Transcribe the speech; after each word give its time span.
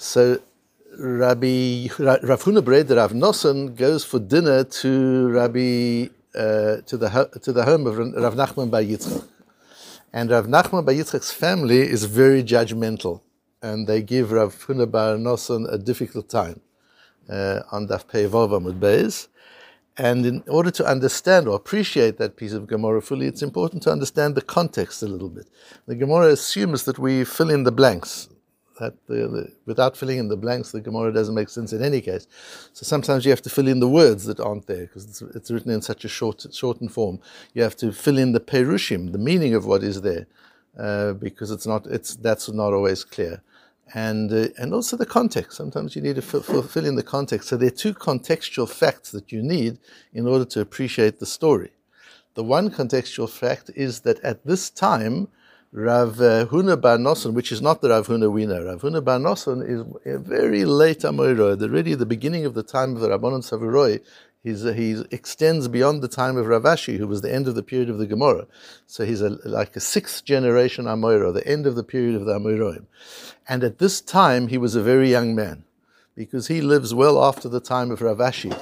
So 0.00 0.38
Rabbi 0.96 1.88
Rav 1.98 2.44
Huna 2.44 2.62
Breder 2.62 2.98
Rav 2.98 3.10
Nosson 3.10 3.74
goes 3.74 4.04
for 4.04 4.20
dinner 4.20 4.62
to 4.62 5.28
Rabbi 5.30 6.06
uh, 6.36 6.82
to 6.86 6.96
the 6.96 7.28
to 7.42 7.52
the 7.52 7.64
home 7.64 7.84
of 7.88 7.98
Rav 7.98 8.36
Nachman 8.36 8.70
Bar 8.70 8.82
Yitzchak, 8.82 9.26
and 10.12 10.30
Rav 10.30 10.46
Nachman 10.46 10.86
Bar 10.86 10.94
Yitzchak's 10.94 11.32
family 11.32 11.80
is 11.80 12.04
very 12.04 12.44
judgmental, 12.44 13.22
and 13.60 13.88
they 13.88 14.00
give 14.00 14.30
Rav 14.30 14.54
Huna 14.66 14.88
Bar 14.88 15.16
Nosson 15.16 15.66
a 15.68 15.76
difficult 15.76 16.28
time 16.28 16.60
uh, 17.28 17.62
on 17.72 17.88
Daf 17.88 18.06
Pei 18.06 18.28
Amud 18.28 18.78
Beis. 18.78 19.26
And 19.96 20.24
in 20.24 20.44
order 20.46 20.70
to 20.70 20.86
understand 20.86 21.48
or 21.48 21.56
appreciate 21.56 22.18
that 22.18 22.36
piece 22.36 22.52
of 22.52 22.68
Gemara 22.68 23.02
fully, 23.02 23.26
it's 23.26 23.42
important 23.42 23.82
to 23.82 23.90
understand 23.90 24.36
the 24.36 24.42
context 24.42 25.02
a 25.02 25.06
little 25.06 25.28
bit. 25.28 25.48
The 25.88 25.96
Gemara 25.96 26.28
assumes 26.28 26.84
that 26.84 27.00
we 27.00 27.24
fill 27.24 27.50
in 27.50 27.64
the 27.64 27.72
blanks. 27.72 28.28
That 28.78 28.94
the, 29.06 29.14
the, 29.28 29.52
without 29.66 29.96
filling 29.96 30.18
in 30.18 30.28
the 30.28 30.36
blanks, 30.36 30.70
the 30.70 30.80
Gemara 30.80 31.12
doesn't 31.12 31.34
make 31.34 31.48
sense 31.48 31.72
in 31.72 31.82
any 31.82 32.00
case. 32.00 32.26
So 32.72 32.84
sometimes 32.84 33.24
you 33.24 33.30
have 33.30 33.42
to 33.42 33.50
fill 33.50 33.66
in 33.66 33.80
the 33.80 33.88
words 33.88 34.24
that 34.26 34.40
aren't 34.40 34.66
there 34.66 34.86
because 34.86 35.04
it's, 35.04 35.22
it's, 35.36 35.50
written 35.50 35.72
in 35.72 35.82
such 35.82 36.04
a 36.04 36.08
short, 36.08 36.46
shortened 36.52 36.92
form. 36.92 37.18
You 37.54 37.62
have 37.62 37.76
to 37.76 37.92
fill 37.92 38.18
in 38.18 38.32
the 38.32 38.40
perushim, 38.40 39.12
the 39.12 39.18
meaning 39.18 39.54
of 39.54 39.66
what 39.66 39.82
is 39.82 40.02
there, 40.02 40.26
uh, 40.78 41.14
because 41.14 41.50
it's 41.50 41.66
not, 41.66 41.86
it's 41.86 42.14
that's 42.16 42.48
not 42.48 42.72
always 42.72 43.04
clear 43.04 43.42
and 43.94 44.32
uh, 44.32 44.48
and 44.58 44.74
also 44.74 44.96
the 44.96 45.06
context. 45.06 45.56
Sometimes 45.56 45.96
you 45.96 46.02
need 46.02 46.16
to 46.16 46.22
fill 46.22 46.84
in 46.84 46.94
the 46.94 47.02
context. 47.02 47.48
So 47.48 47.56
there 47.56 47.68
are 47.68 47.70
two 47.70 47.94
contextual 47.94 48.68
facts 48.68 49.10
that 49.12 49.32
you 49.32 49.42
need 49.42 49.78
in 50.12 50.26
order 50.26 50.44
to 50.46 50.60
appreciate 50.60 51.18
the 51.18 51.26
story. 51.26 51.70
The 52.34 52.44
one 52.44 52.70
contextual 52.70 53.28
fact 53.28 53.70
is 53.74 54.00
that 54.00 54.20
at 54.20 54.44
this 54.44 54.70
time, 54.70 55.28
Rav 55.70 56.18
uh, 56.20 56.46
Huna 56.46 56.80
Bar 56.80 56.98
which 57.32 57.52
is 57.52 57.60
not 57.60 57.82
the 57.82 57.90
Rav 57.90 58.06
Huna 58.06 58.32
we 58.32 58.46
know, 58.46 58.64
Rav 58.64 58.80
Huna 58.80 59.04
Bar 59.04 59.20
is 59.66 59.84
a 60.06 60.18
very 60.18 60.64
late 60.64 61.00
Amoiro, 61.00 61.60
already 61.60 61.94
the 61.94 62.06
beginning 62.06 62.46
of 62.46 62.54
the 62.54 62.62
time 62.62 62.94
of 62.94 63.00
the 63.00 63.08
Rabbanon 63.08 63.42
Savuroi, 63.42 64.00
He's, 64.42 64.62
he 64.62 65.04
extends 65.10 65.66
beyond 65.66 66.00
the 66.00 66.08
time 66.08 66.36
of 66.36 66.46
Rav 66.46 66.62
Ashi, 66.62 66.96
who 66.96 67.08
was 67.08 67.22
the 67.22 67.34
end 67.34 67.48
of 67.48 67.54
the 67.56 67.62
period 67.62 67.90
of 67.90 67.98
the 67.98 68.06
Gemara. 68.06 68.46
So 68.86 69.04
he's 69.04 69.20
a, 69.20 69.30
like 69.44 69.74
a 69.74 69.80
sixth 69.80 70.24
generation 70.24 70.84
Amoiro, 70.84 71.34
the 71.34 71.46
end 71.46 71.66
of 71.66 71.74
the 71.74 71.82
period 71.82 72.14
of 72.14 72.24
the 72.24 72.38
Amoiroim. 72.38 72.86
And 73.48 73.64
at 73.64 73.78
this 73.78 74.00
time, 74.00 74.46
he 74.48 74.56
was 74.56 74.76
a 74.76 74.82
very 74.82 75.10
young 75.10 75.34
man, 75.34 75.64
because 76.14 76.46
he 76.46 76.60
lives 76.60 76.94
well 76.94 77.22
after 77.22 77.48
the 77.48 77.60
time 77.60 77.90
of 77.90 78.00
Rav 78.00 78.18
Ashi. 78.18 78.52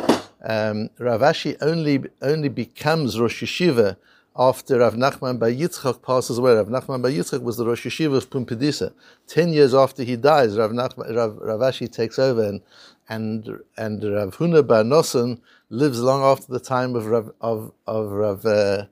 Um, 0.42 0.88
Rav 0.98 1.20
Ashi 1.20 1.56
only, 1.60 2.04
only 2.22 2.48
becomes 2.48 3.20
Rosh 3.20 3.44
Yeshiva 3.44 3.96
after 4.38 4.78
Rav 4.78 4.94
Nachman 4.94 5.38
Bar 5.38 5.48
Yitzchak 5.48 6.02
passes 6.02 6.38
away. 6.38 6.54
Rav 6.54 6.68
Nachman 6.68 7.02
Bar 7.02 7.10
Yitzchak 7.10 7.42
was 7.42 7.56
the 7.56 7.66
Rosh 7.66 7.86
Yeshiva 7.86 8.16
of 8.16 8.30
Pumbedisa. 8.30 8.92
Ten 9.26 9.52
years 9.52 9.74
after 9.74 10.02
he 10.02 10.16
dies, 10.16 10.56
Rav, 10.56 10.72
Nachman, 10.72 11.14
Rav, 11.14 11.36
Rav 11.38 11.60
Ashi 11.60 11.90
takes 11.90 12.18
over 12.18 12.44
and 12.44 12.60
and 13.08 13.60
and 13.76 14.02
Rav 14.02 14.36
Huna 14.36 14.66
Bar 14.66 14.82
Nosson 14.82 15.40
lives 15.70 16.00
long 16.00 16.22
after 16.22 16.52
the 16.52 16.60
time 16.60 16.94
of 16.94 17.06
Rav 17.06 17.32
of 17.40 17.72
of 17.86 18.10
Rav 18.10 18.44
uh, 18.44 18.86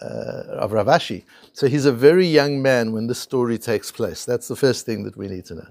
uh, 0.00 0.04
of 0.04 0.72
Rav 0.72 0.86
Ashi. 0.86 1.24
So 1.52 1.68
he's 1.68 1.86
a 1.86 1.92
very 1.92 2.26
young 2.26 2.62
man 2.62 2.92
when 2.92 3.06
this 3.06 3.20
story 3.20 3.58
takes 3.58 3.92
place. 3.92 4.24
That's 4.24 4.48
the 4.48 4.56
first 4.56 4.86
thing 4.86 5.04
that 5.04 5.16
we 5.16 5.28
need 5.28 5.44
to 5.46 5.54
know. 5.54 5.68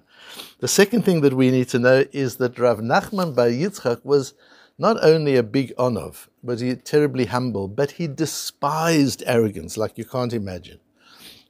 The 0.59 0.67
second 0.67 1.03
thing 1.03 1.21
that 1.21 1.33
we 1.33 1.51
need 1.51 1.69
to 1.69 1.79
know 1.79 2.05
is 2.11 2.37
that 2.37 2.57
Rav 2.57 2.79
Nachman 2.79 3.35
Bar 3.35 3.47
Yitzchak 3.47 4.05
was 4.05 4.33
not 4.79 4.97
only 5.03 5.35
a 5.35 5.43
big 5.43 5.75
onov, 5.75 6.29
but 6.41 6.61
he 6.61 6.73
terribly 6.73 7.25
humble, 7.25 7.67
but 7.67 7.91
he 7.91 8.07
despised 8.07 9.21
arrogance 9.27 9.77
like 9.77 9.97
you 9.97 10.05
can't 10.05 10.31
imagine. 10.31 10.79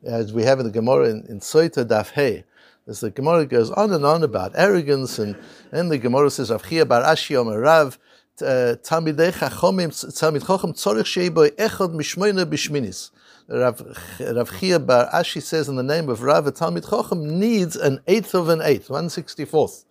As 0.03 0.33
we 0.33 0.43
have 0.43 0.59
in 0.59 0.65
the 0.65 0.71
Gemara 0.71 1.09
in, 1.09 1.25
in 1.29 1.39
Soita 1.39 1.85
Daf 1.85 2.11
Hey, 2.11 2.43
as 2.87 3.01
the 3.01 3.11
Gemara 3.11 3.45
goes 3.45 3.69
on 3.69 3.93
and 3.93 4.03
on 4.03 4.23
about 4.23 4.53
arrogance, 4.55 5.19
and 5.19 5.35
then 5.69 5.89
the 5.89 5.99
Gemara 5.99 6.31
says, 6.31 6.49
Rav 6.49 6.67
Chia 6.67 6.87
bar 6.87 7.03
Ashi 7.03 7.35
Omer 7.35 7.59
Rav, 7.59 7.99
uh, 8.41 8.75
Talmidei 8.81 9.31
Chachomim, 9.31 9.89
Talmid 9.89 10.43
Chachom 10.43 10.73
Tzorich 10.73 11.05
Shei 11.05 11.29
Boi 11.29 11.49
Echad 11.51 11.93
Mishmoina 11.93 12.45
Bishminis. 12.45 13.11
Rav 13.47 14.59
Chia 14.59 14.79
bar 14.79 15.07
Ashi 15.13 15.39
says 15.39 15.69
in 15.69 15.75
the 15.75 15.83
name 15.83 16.09
of 16.09 16.23
Rav, 16.23 16.47
a 16.47 16.51
Talmid 16.51 16.89
Chacham 16.89 17.39
needs 17.39 17.75
an 17.75 17.99
eighth 18.07 18.33
of 18.33 18.49
an 18.49 18.61
eighth, 18.63 18.89
one 18.89 19.07
sixty 19.07 19.45
fourth, 19.45 19.85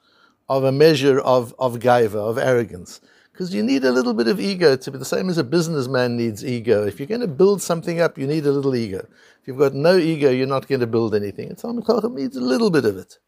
of 0.48 0.64
a 0.64 0.72
measure 0.72 1.20
of, 1.20 1.54
of 1.56 1.78
gaiva, 1.78 2.16
of 2.16 2.36
arrogance. 2.36 3.00
Because 3.38 3.54
you 3.54 3.62
need 3.62 3.84
a 3.84 3.93
little 3.93 4.15
bit 4.15 4.26
of 4.26 4.41
ego 4.41 4.75
to 4.75 4.91
be 4.91 4.99
the 4.99 5.04
same 5.04 5.28
as 5.28 5.38
a 5.38 5.44
businessman 5.44 6.16
needs 6.16 6.44
ego. 6.44 6.84
If 6.84 6.99
you're 6.99 7.06
going 7.06 7.21
to 7.21 7.28
build 7.28 7.62
something 7.62 8.00
up, 8.00 8.19
you 8.19 8.26
need 8.26 8.44
a 8.44 8.50
little 8.50 8.75
ego. 8.75 9.06
If 9.41 9.47
you've 9.47 9.59
got 9.59 9.75
no 9.75 9.97
ego, 9.97 10.28
you're 10.28 10.49
not 10.49 10.66
going 10.66 10.81
to 10.81 10.88
build 10.88 11.15
anything. 11.15 11.49
And 11.49 11.56
Talmud 11.56 11.87
Chacham 11.87 12.16
needs 12.16 12.37
a 12.37 12.41
little 12.41 12.69
bit 12.69 12.84
of 12.84 12.97
it. 12.97 13.19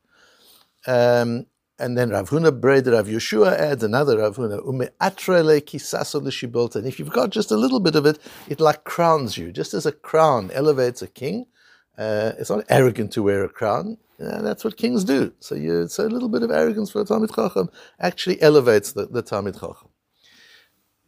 Um, 0.84 1.46
and 1.78 1.96
then 1.96 2.10
Rav 2.10 2.28
Huna 2.28 2.50
Breder 2.60 2.94
Rav 2.94 3.06
Yeshua 3.06 3.56
adds 3.56 3.84
another 3.84 4.18
Rav 4.18 4.34
Huna, 4.34 4.66
Ume 4.66 4.88
atrele 5.00 5.60
kisaso. 5.60 6.74
And 6.74 6.86
if 6.88 6.98
you've 6.98 7.10
got 7.10 7.30
just 7.30 7.52
a 7.52 7.56
little 7.56 7.78
bit 7.78 7.94
of 7.94 8.04
it, 8.04 8.18
it 8.48 8.58
like 8.58 8.82
crowns 8.82 9.38
you. 9.38 9.52
Just 9.52 9.74
as 9.74 9.86
a 9.86 9.92
crown 9.92 10.50
elevates 10.52 11.02
a 11.02 11.06
king, 11.06 11.46
uh, 11.96 12.32
it's 12.36 12.50
not 12.50 12.64
arrogant 12.68 13.12
to 13.12 13.22
wear 13.22 13.44
a 13.44 13.48
crown. 13.48 13.96
Uh, 14.20 14.42
that's 14.42 14.64
what 14.64 14.76
kings 14.76 15.04
do. 15.04 15.32
So, 15.38 15.54
you, 15.54 15.86
so 15.86 16.04
a 16.04 16.08
little 16.08 16.28
bit 16.28 16.42
of 16.42 16.50
arrogance 16.50 16.90
for 16.90 17.00
a 17.00 17.04
Talmud 17.04 17.32
Chacham 17.32 17.70
actually 18.00 18.42
elevates 18.42 18.90
the, 18.90 19.06
the 19.06 19.22
Talmud 19.22 19.54
Chacham. 19.54 19.89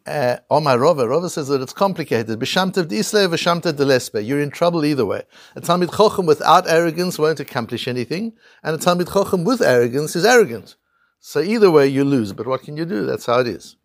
Uh, 0.04 0.36
Omar 0.50 0.78
Rova, 0.78 1.06
Rova 1.06 1.30
says 1.30 1.46
that 1.46 1.60
it's 1.60 1.72
complicated. 1.72 2.40
B'shamtev 2.40 2.88
d'isle, 2.88 3.28
v'shamtev 3.28 3.76
d'lespe. 3.76 4.26
You're 4.26 4.40
in 4.40 4.50
trouble 4.50 4.84
either 4.84 5.06
way. 5.06 5.22
A 5.54 5.60
Talmid 5.60 5.90
Chochem 5.90 6.26
without 6.26 6.68
arrogance 6.68 7.20
won't 7.20 7.38
accomplish 7.38 7.86
anything, 7.86 8.32
and 8.64 8.74
a 8.74 8.78
Talmid 8.78 9.06
Chochem 9.06 9.44
with 9.44 9.62
arrogance 9.62 10.16
is 10.16 10.24
arrogant. 10.24 10.74
So 11.20 11.40
either 11.40 11.70
way 11.70 11.86
you 11.86 12.02
lose, 12.04 12.32
but 12.32 12.48
what 12.48 12.62
can 12.62 12.76
you 12.76 12.84
do? 12.84 13.06
That's 13.06 13.26
how 13.26 13.38
it 13.38 13.46
is. 13.46 13.76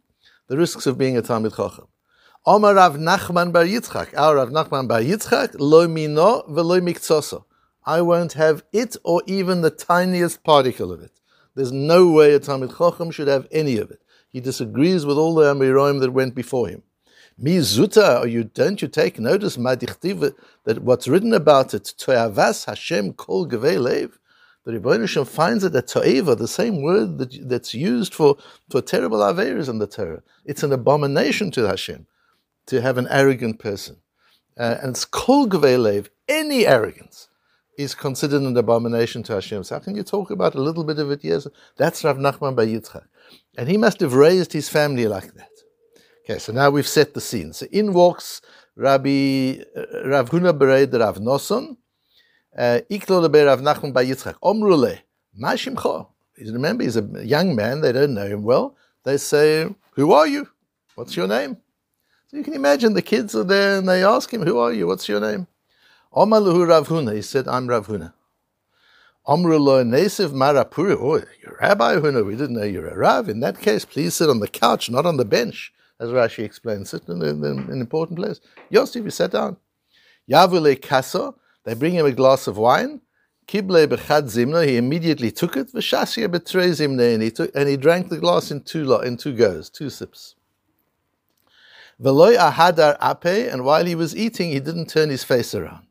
The 0.48 0.58
risks 0.58 0.88
of 0.88 0.98
being 0.98 1.18
a 1.18 1.22
Talmid 1.22 1.54
Chochem. 1.54 1.88
Omar 2.48 2.74
Rav 2.74 2.96
Nachman 2.96 3.52
Bar 3.52 3.66
Yitzchak, 3.66 4.18
our 4.18 4.38
Rav 4.38 4.50
Nachman 4.50 4.88
Bar 4.88 5.02
Yitzchak, 5.02 5.56
lo 5.60 5.88
mino 5.88 6.42
v'lo 6.50 6.82
miktsoso. 6.82 7.44
I 7.86 8.02
won't 8.02 8.34
have 8.34 8.64
it 8.74 8.98
or 9.04 9.22
even 9.28 9.62
the 9.62 9.70
tiniest 9.70 10.44
particle 10.44 10.92
of 10.92 11.02
it. 11.02 11.12
There's 11.54 11.72
no 11.72 12.10
way 12.10 12.34
a 12.34 12.40
Talmid 12.40 12.72
Chochem 12.72 13.14
should 13.14 13.28
have 13.28 13.48
any 13.52 13.78
of 13.78 13.92
it. 13.92 14.02
He 14.30 14.40
disagrees 14.40 15.06
with 15.06 15.18
all 15.18 15.36
the 15.36 15.54
Amiroim 15.54 16.00
that 16.02 16.12
went 16.12 16.36
before 16.36 16.68
him. 16.68 16.84
Mi 17.38 17.58
zuta, 17.58 18.22
or 18.22 18.28
you 18.28 18.44
don't 18.44 18.82
you 18.82 18.88
take 18.88 19.20
notice, 19.20 19.58
Madichtiv, 19.58 20.34
that 20.64 20.80
what's 20.82 21.08
written 21.08 21.34
about 21.34 21.74
it, 21.74 21.94
Toyavas 21.98 22.66
Hashem 22.66 23.14
kol 23.14 23.46
lev, 23.46 24.20
the 24.68 24.74
Rebbeinu 24.74 25.26
finds 25.26 25.64
it 25.64 25.72
that 25.72 25.88
to'eva, 25.88 26.38
the 26.38 26.46
same 26.46 26.82
word 26.82 27.20
that, 27.20 27.48
that's 27.48 27.74
used 27.74 28.14
for, 28.14 28.36
for 28.70 28.82
terrible 28.82 29.20
averas 29.20 29.70
in 29.70 29.80
the 29.80 29.88
Torah. 29.88 30.22
It's 30.44 30.62
an 30.62 30.74
abomination 30.74 31.52
to 31.52 31.64
Hashem 31.70 32.06
to 32.66 32.82
have 32.82 32.98
an 32.98 33.08
arrogant 33.10 33.60
person. 33.60 33.96
Uh, 34.60 34.76
and 34.82 34.90
it's 34.90 35.06
kol 35.06 35.46
lev, 35.46 36.10
any 36.28 36.68
arrogance 36.68 37.30
is 37.78 37.96
considered 37.96 38.42
an 38.42 38.58
abomination 38.58 39.24
to 39.24 39.36
Hashem. 39.36 39.64
So 39.64 39.76
how 39.76 39.80
can 39.80 39.96
you 39.96 40.04
talk 40.04 40.32
about 40.32 40.56
a 40.56 40.62
little 40.62 40.84
bit 40.84 41.00
of 41.00 41.12
it? 41.12 41.24
Yes, 41.24 41.48
that's 41.78 42.04
Rav 42.04 42.18
Nachman 42.18 42.56
Bar 42.56 42.66
Yitzchak. 42.66 43.06
And 43.58 43.70
he 43.70 43.78
must 43.78 44.00
have 44.02 44.14
raised 44.14 44.54
his 44.54 44.70
family 44.70 45.08
like 45.08 45.34
that. 45.34 45.50
Okay, 46.24 46.40
so 46.40 46.52
now 46.52 46.70
we've 46.70 46.88
set 46.88 47.14
the 47.14 47.22
scene. 47.22 47.54
So 47.54 47.66
in 47.72 47.94
walks 47.94 48.42
Rabbi 48.76 49.62
uh, 49.76 50.08
Rav 50.10 50.30
Huna 50.30 50.58
Bered 50.58 50.94
Rav 51.00 51.18
Noson, 51.18 51.78
uh, 52.58 52.80
Iklo 52.92 53.22
Lebe 53.22 53.46
Rav 53.46 53.62
Nachman 53.62 53.94
Bar 53.94 54.04
Yitzchak, 54.04 54.36
Omrule, 54.44 55.00
Mashimcho. 55.42 56.08
Remember, 56.38 56.84
he's 56.84 56.98
a 56.98 57.10
young 57.24 57.56
man, 57.56 57.82
they 57.82 57.92
don't 57.92 58.14
know 58.14 58.28
him 58.28 58.44
well. 58.44 58.76
They 59.04 59.18
say, 59.18 59.74
Who 59.94 60.12
are 60.12 60.28
you? 60.28 60.48
What's 60.96 61.16
your 61.16 61.28
name? 61.28 61.58
So 62.28 62.38
you 62.38 62.44
can 62.44 62.54
imagine 62.54 62.94
the 62.94 63.02
kids 63.02 63.34
are 63.36 63.44
there 63.44 63.78
and 63.78 63.88
they 63.88 64.04
ask 64.04 64.32
him, 64.32 64.44
Who 64.44 64.60
are 64.60 64.74
you? 64.74 64.86
What's 64.86 65.08
your 65.08 65.22
name? 65.22 65.48
Omaluhu 66.14 66.68
Rav 66.68 66.88
Huna. 66.88 67.16
He 67.16 67.22
said, 67.22 67.48
I'm 67.48 67.68
Rav 67.68 67.88
Huna. 67.88 68.14
Omrulo 69.28 69.84
Nesiv 69.84 70.30
Marapuri. 70.30 70.96
Oh, 70.98 71.22
you're 71.44 71.56
a 71.56 71.68
Rabbi 71.68 71.96
who 71.96 72.01
Huna. 72.04 72.25
We 72.25 72.38
didn't 72.38 72.56
know 72.56 72.63
you're 72.63 72.88
a 72.88 72.98
Rav. 72.98 73.28
In 73.28 73.42
that 73.42 73.60
case, 73.60 73.84
please 73.84 74.13
sit 74.13 74.30
on 74.30 74.40
the 74.40 74.48
couch, 74.48 74.90
not 74.90 75.06
on 75.06 75.18
the 75.18 75.25
bench, 75.25 75.74
as 76.00 76.12
Rashi 76.12 76.46
explains. 76.46 76.92
Sit 76.92 77.10
in, 77.10 77.22
in, 77.22 77.44
in 77.44 77.60
an 77.69 77.81
important 77.81 78.18
place. 78.19 78.40
Yosef, 78.69 79.04
you 79.04 79.10
sat 79.10 79.31
down. 79.31 79.57
Yavule 80.31 80.81
Kaso. 80.81 81.36
They 81.66 81.74
bring 81.74 81.94
him 81.94 82.06
a 82.06 82.13
glass 82.13 82.48
of 82.48 82.57
wine. 82.57 83.01
Kible 83.48 83.86
bechad 83.88 84.28
zimna. 84.34 84.66
He 84.66 84.78
immediately 84.78 85.31
took 85.31 85.57
it. 85.57 85.74
V'shasya 85.74 86.30
betrei 86.30 86.69
zimna. 86.69 87.13
And 87.13 87.22
he 87.22 87.30
took 87.30 87.51
and 87.54 87.68
he 87.68 87.75
drank 87.75 88.07
the 88.07 88.19
glass 88.19 88.50
in 88.50 88.62
two 88.62 88.94
in 89.01 89.18
two 89.18 89.36
goes, 89.36 89.69
two 89.69 89.90
sips. 89.90 90.36
Veloy 92.01 92.38
ahadar 92.38 92.96
ape. 93.01 93.51
And 93.51 93.66
while 93.66 93.84
he 93.84 93.96
was 93.96 94.16
eating, 94.16 94.51
he 94.51 94.62
didn't 94.62 94.88
turn 94.88 95.10
his 95.10 95.25
face 95.25 95.54
around. 95.54 95.87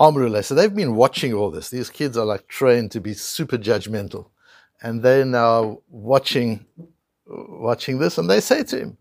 Amrullah. 0.00 0.42
So 0.44 0.54
they've 0.54 0.74
been 0.74 0.96
watching 0.96 1.34
all 1.34 1.50
this. 1.50 1.68
These 1.68 1.90
kids 1.90 2.16
are 2.16 2.24
like 2.24 2.48
trained 2.48 2.90
to 2.92 3.00
be 3.00 3.12
super 3.12 3.58
judgmental. 3.58 4.30
And 4.82 5.02
they're 5.02 5.26
now 5.26 5.82
watching 5.88 6.64
watching 7.26 7.98
this 7.98 8.18
and 8.18 8.28
they 8.28 8.40
say 8.40 8.64
to 8.64 8.78
him, 8.78 8.98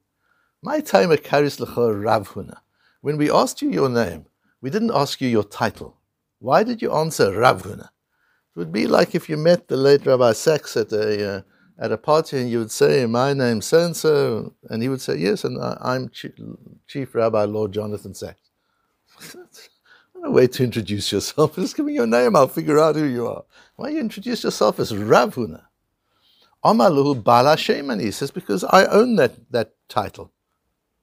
My 0.61 0.81
time 0.81 1.11
at 1.11 1.23
karis 1.23 1.57
Ravhuna. 1.57 2.57
When 3.01 3.17
we 3.17 3.31
asked 3.31 3.61
you 3.61 3.71
your 3.71 3.89
name, 3.89 4.25
we 4.61 4.69
didn't 4.69 4.91
ask 4.93 5.21
you 5.21 5.29
your 5.29 5.45
title. 5.45 5.95
Why 6.39 6.63
did 6.63 6.81
you 6.81 6.91
answer 6.93 7.31
Ravhuna? 7.31 7.85
It 7.85 8.57
would 8.57 8.71
be 8.73 8.85
like 8.85 9.15
if 9.15 9.29
you 9.29 9.37
met 9.37 9.69
the 9.69 9.77
late 9.77 10.05
Rabbi 10.05 10.33
Sachs 10.33 10.75
at 10.75 10.91
a 10.91 11.37
uh, 11.37 11.41
at 11.79 11.93
a 11.93 11.97
party 11.97 12.39
and 12.39 12.49
you 12.49 12.59
would 12.59 12.71
say, 12.71 13.05
"My 13.05 13.33
name's 13.33 13.67
so 13.67 13.85
and 13.85 13.95
so," 13.95 14.53
and 14.69 14.83
he 14.83 14.89
would 14.89 15.01
say, 15.01 15.15
"Yes, 15.15 15.45
and 15.45 15.61
I, 15.61 15.95
am 15.95 16.09
Chief, 16.09 16.33
Chief 16.87 17.15
Rabbi 17.15 17.45
Lord 17.45 17.71
Jonathan 17.71 18.13
Sachs." 18.13 18.51
no 20.21 20.31
way 20.31 20.47
to 20.47 20.63
introduce 20.63 21.11
yourself. 21.11 21.55
Just 21.55 21.75
give 21.75 21.85
me 21.85 21.93
your 21.93 22.07
name, 22.07 22.35
I'll 22.35 22.47
figure 22.47 22.79
out 22.79 22.95
who 22.95 23.05
you 23.05 23.27
are. 23.27 23.43
Why 23.75 23.89
you 23.89 23.99
introduce 23.99 24.43
yourself 24.43 24.79
as 24.79 24.95
Rav 24.95 25.35
Huna? 25.35 25.63
Amaluhu 26.63 27.23
Bala 27.23 27.55
Shemani. 27.55 28.01
He 28.01 28.11
says, 28.11 28.31
because 28.31 28.63
I 28.63 28.85
own 28.85 29.15
that, 29.15 29.51
that 29.51 29.73
title. 29.87 30.31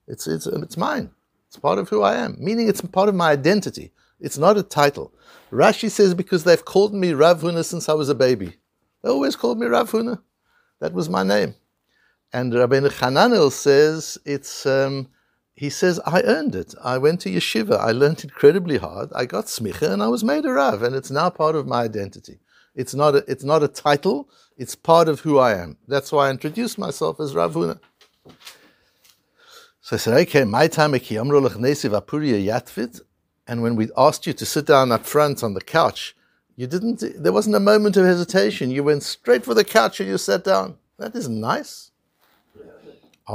It's, 0.06 0.26
it's, 0.26 0.46
it's 0.46 0.76
mine. 0.76 1.10
It's 1.48 1.56
part 1.56 1.78
of 1.78 1.88
who 1.88 2.02
I 2.02 2.16
am, 2.16 2.36
meaning 2.38 2.68
it's 2.68 2.80
part 2.80 3.08
of 3.08 3.14
my 3.14 3.30
identity. 3.30 3.92
It's 4.20 4.38
not 4.38 4.58
a 4.58 4.62
title. 4.62 5.12
Rashi 5.50 5.90
says, 5.90 6.14
because 6.14 6.44
they've 6.44 6.64
called 6.64 6.94
me 6.94 7.12
Rav 7.12 7.40
Huna 7.40 7.64
since 7.64 7.88
I 7.88 7.94
was 7.94 8.08
a 8.08 8.14
baby. 8.14 8.54
They 9.02 9.10
always 9.10 9.36
called 9.36 9.58
me 9.58 9.66
Rav 9.66 9.90
Huna. 9.90 10.20
That 10.80 10.92
was 10.92 11.08
my 11.08 11.22
name. 11.22 11.54
And 12.32 12.52
Rabbeinu 12.52 12.90
Hananel 12.90 13.50
says, 13.52 14.18
it's, 14.24 14.66
um, 14.66 15.08
he 15.56 15.70
says, 15.70 15.98
I 16.04 16.20
earned 16.22 16.54
it. 16.54 16.74
I 16.84 16.98
went 16.98 17.20
to 17.22 17.30
yeshiva. 17.30 17.80
I 17.80 17.90
learned 17.90 18.22
incredibly 18.22 18.76
hard. 18.76 19.10
I 19.14 19.24
got 19.24 19.46
smicha 19.46 19.90
and 19.90 20.02
I 20.02 20.08
was 20.08 20.22
made 20.22 20.44
a 20.44 20.52
Rav, 20.52 20.82
and 20.82 20.94
it's 20.94 21.10
now 21.10 21.30
part 21.30 21.56
of 21.56 21.66
my 21.66 21.82
identity. 21.82 22.38
It's 22.74 22.94
not 22.94 23.14
a, 23.14 23.24
it's 23.26 23.42
not 23.42 23.62
a 23.62 23.68
title, 23.68 24.28
it's 24.58 24.74
part 24.74 25.08
of 25.08 25.20
who 25.20 25.38
I 25.38 25.54
am. 25.54 25.78
That's 25.88 26.12
why 26.12 26.26
I 26.26 26.30
introduced 26.30 26.76
myself 26.76 27.18
as 27.20 27.34
Rav 27.34 27.54
Huna. 27.54 27.80
So 29.80 29.96
I 29.96 29.98
said, 29.98 30.20
okay, 30.22 30.44
my 30.44 30.66
time 30.66 30.92
yatvit. 32.44 33.00
And 33.46 33.62
when 33.62 33.76
we 33.76 33.88
asked 33.96 34.26
you 34.26 34.34
to 34.34 34.44
sit 34.44 34.66
down 34.66 34.92
up 34.92 35.06
front 35.06 35.42
on 35.42 35.54
the 35.54 35.62
couch, 35.62 36.14
you 36.54 36.66
didn't, 36.66 37.02
there 37.16 37.32
wasn't 37.32 37.56
a 37.56 37.60
moment 37.60 37.96
of 37.96 38.04
hesitation. 38.04 38.70
You 38.70 38.84
went 38.84 39.04
straight 39.04 39.44
for 39.44 39.54
the 39.54 39.64
couch 39.64 40.00
and 40.00 40.08
you 40.08 40.18
sat 40.18 40.44
down. 40.44 40.76
That 40.98 41.14
isn't 41.14 41.40
nice. 41.40 41.92
It 43.28 43.32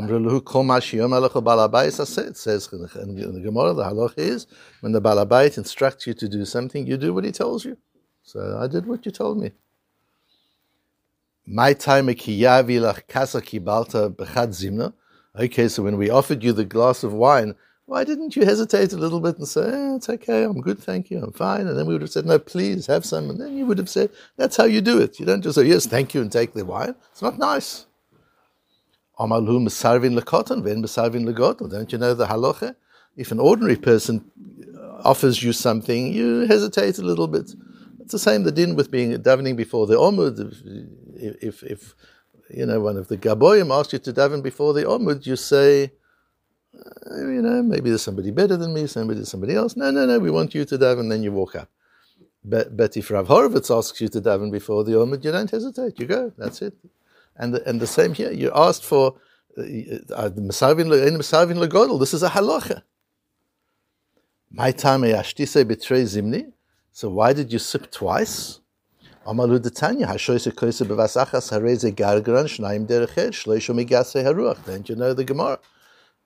says 2.37 2.69
in 2.71 2.81
the 2.81 3.41
Gemara, 3.43 3.73
the 3.73 3.83
halach 3.83 4.13
is 4.17 4.47
when 4.79 4.93
the 4.93 5.01
balabait 5.01 5.57
instructs 5.57 6.07
you 6.07 6.13
to 6.13 6.29
do 6.29 6.45
something, 6.45 6.87
you 6.87 6.97
do 6.97 7.13
what 7.13 7.25
he 7.25 7.31
tells 7.31 7.65
you. 7.65 7.77
So 8.23 8.57
I 8.61 8.67
did 8.67 8.85
what 8.85 9.05
you 9.05 9.11
told 9.11 9.37
me. 9.37 9.51
My 11.45 11.73
time 11.73 12.07
Okay, 15.39 15.67
so 15.67 15.83
when 15.83 15.97
we 15.97 16.09
offered 16.09 16.43
you 16.43 16.53
the 16.53 16.65
glass 16.65 17.03
of 17.03 17.13
wine, 17.13 17.55
why 17.85 18.03
didn't 18.05 18.35
you 18.35 18.45
hesitate 18.45 18.93
a 18.93 18.97
little 18.97 19.19
bit 19.19 19.37
and 19.37 19.47
say, 19.47 19.61
eh, 19.61 19.95
it's 19.95 20.07
okay, 20.07 20.43
I'm 20.43 20.61
good, 20.61 20.79
thank 20.79 21.09
you, 21.09 21.21
I'm 21.21 21.33
fine? 21.33 21.67
And 21.67 21.77
then 21.77 21.87
we 21.87 21.93
would 21.93 22.01
have 22.01 22.11
said, 22.11 22.25
no, 22.25 22.39
please 22.39 22.85
have 22.85 23.03
some. 23.03 23.29
And 23.29 23.41
then 23.41 23.57
you 23.57 23.65
would 23.65 23.77
have 23.79 23.89
said, 23.89 24.11
that's 24.37 24.55
how 24.55 24.63
you 24.63 24.79
do 24.79 25.01
it. 25.01 25.19
You 25.19 25.25
don't 25.25 25.41
just 25.41 25.55
say, 25.55 25.65
yes, 25.65 25.87
thank 25.87 26.13
you, 26.13 26.21
and 26.21 26.31
take 26.31 26.53
the 26.53 26.63
wine. 26.63 26.95
It's 27.11 27.21
not 27.21 27.37
nice. 27.37 27.87
Amalu 29.21 29.61
Mesarvin 29.67 30.19
Lekoton, 30.19 30.63
Ven 30.63 30.81
Mesarvin 30.81 31.23
Legotel. 31.29 31.69
Don't 31.69 31.91
you 31.91 31.97
know 31.97 32.13
the 32.13 32.25
halacha? 32.25 32.75
If 33.15 33.31
an 33.31 33.39
ordinary 33.39 33.75
person 33.75 34.25
offers 35.03 35.43
you 35.43 35.53
something, 35.53 36.11
you 36.11 36.47
hesitate 36.47 36.97
a 36.97 37.03
little 37.03 37.27
bit. 37.27 37.53
It's 37.99 38.11
the 38.13 38.19
same 38.19 38.43
the 38.43 38.51
din 38.51 38.75
with 38.75 38.89
being 38.89 39.11
davening 39.13 39.55
before 39.55 39.85
the 39.85 39.95
Omud. 39.95 40.35
If, 41.15 41.43
if, 41.43 41.63
if 41.63 41.95
you 42.49 42.65
know 42.65 42.79
one 42.79 42.97
of 42.97 43.09
the 43.09 43.17
Gaboyim 43.17 43.77
asks 43.77 43.93
you 43.93 43.99
to 43.99 44.13
daven 44.13 44.41
before 44.41 44.73
the 44.73 44.83
Omud, 44.83 45.25
you 45.25 45.35
say, 45.35 45.91
uh, 46.75 47.17
you 47.17 47.41
know, 47.41 47.61
maybe 47.61 47.89
there's 47.89 48.01
somebody 48.01 48.31
better 48.31 48.57
than 48.57 48.73
me, 48.73 48.87
somebody 48.87 49.23
somebody 49.25 49.55
else. 49.55 49.75
No, 49.75 49.91
no, 49.91 50.05
no, 50.05 50.17
we 50.17 50.31
want 50.31 50.55
you 50.55 50.65
to 50.65 50.77
daven, 50.77 51.09
then 51.09 51.21
you 51.21 51.31
walk 51.31 51.55
up. 51.55 51.69
But, 52.43 52.75
but 52.75 52.97
if 52.97 53.11
Rav 53.11 53.27
Horovitz 53.27 53.75
asks 53.75 54.01
you 54.01 54.07
to 54.07 54.21
daven 54.21 54.51
before 54.51 54.83
the 54.83 54.93
Omud, 54.93 55.23
you 55.23 55.31
don't 55.31 55.51
hesitate, 55.51 55.99
you 55.99 56.07
go, 56.07 56.33
that's 56.37 56.63
it. 56.63 56.73
And 57.37 57.53
the, 57.53 57.67
and 57.67 57.79
the 57.79 57.87
same 57.87 58.13
here, 58.13 58.31
you 58.31 58.51
asked 58.53 58.83
for 58.83 59.15
uh, 59.57 59.61
uh, 59.61 60.29
Mesavin 60.29 60.87
Legodel. 60.87 61.99
This 61.99 62.13
is 62.13 62.23
a 62.23 62.29
halacha. 62.29 62.83
My 64.51 64.71
time 64.71 65.01
say 65.01 65.63
betray 65.63 66.03
zimni. 66.03 66.51
So 66.91 67.09
why 67.09 67.33
did 67.33 67.53
you 67.53 67.59
sip 67.59 67.89
twice? 67.89 68.59
Amalu 69.25 69.59
detanya 69.59 70.07
hashoyse 70.07 70.51
koise 70.51 70.85
bevasachas 70.85 71.51
hareze 71.51 71.93
gargaran 71.95 72.47
shnaim 72.47 72.85
dereched 72.85 73.33
shleisho 73.45 73.73
migase 73.73 74.21
haruach. 74.23 74.65
Don't 74.65 74.89
you 74.89 74.95
know 74.95 75.13
the 75.13 75.23
Gemara? 75.23 75.59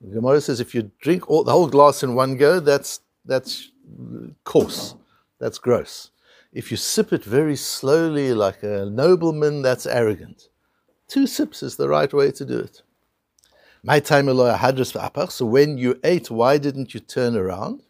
The 0.02 0.16
Gemara 0.16 0.42
says 0.42 0.60
if 0.60 0.74
you 0.74 0.92
drink 1.02 1.30
all, 1.30 1.44
the 1.44 1.52
whole 1.52 1.68
glass 1.68 2.04
in 2.04 2.16
one 2.16 2.36
go, 2.36 2.60
that's 2.60 3.02
that's 3.25 3.72
coarse, 4.44 4.96
that's 5.40 5.57
gross. 5.57 6.12
If 6.52 6.72
you 6.72 6.78
sip 6.78 7.12
it 7.13 7.24
very 7.24 7.56
slowly, 7.56 8.34
like 8.34 8.63
a 8.63 8.86
nobleman, 8.90 9.62
that's 9.62 9.86
arrogant. 9.86 10.50
Two 11.07 11.28
sips 11.28 11.62
is 11.62 11.75
the 11.75 11.88
right 11.88 12.12
way 12.12 12.31
to 12.31 12.46
do 12.46 12.57
it. 12.57 12.81
My 13.84 14.00
time 14.00 14.25
hadras 14.25 15.31
So 15.31 15.46
when 15.46 15.78
you 15.78 16.00
ate, 16.04 16.31
why 16.31 16.57
didn't 16.57 16.94
you 16.94 17.00
turn 17.00 17.36
around? 17.36 17.84